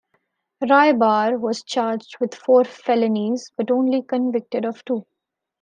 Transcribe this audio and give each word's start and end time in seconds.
Rybar 0.63 1.39
was 1.39 1.61
charged 1.61 2.15
with 2.19 2.33
four 2.33 2.63
felonies, 2.65 3.51
but 3.55 3.69
only 3.69 4.01
convicted 4.01 4.65
of 4.65 4.83
two. 4.83 5.05